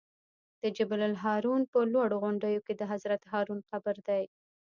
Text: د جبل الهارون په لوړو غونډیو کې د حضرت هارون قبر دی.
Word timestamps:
د 0.61 0.63
جبل 0.77 1.01
الهارون 1.09 1.61
په 1.71 1.79
لوړو 1.93 2.15
غونډیو 2.23 2.65
کې 2.65 2.73
د 2.75 2.81
حضرت 2.91 3.21
هارون 3.31 3.59
قبر 3.71 3.95
دی. 4.07 4.23